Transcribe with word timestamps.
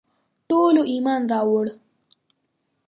ټولو 0.49 0.81
ایمان 0.91 1.21
راووړ. 1.31 1.67